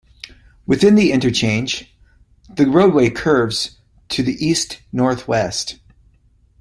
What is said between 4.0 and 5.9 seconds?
to the east-northeast.